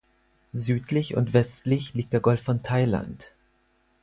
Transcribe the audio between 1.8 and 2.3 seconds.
liegt der